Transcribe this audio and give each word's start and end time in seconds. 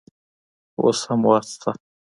اوس 0.81 0.99
هم 1.09 1.21
وخت 1.29 1.49
شته. 1.53 1.71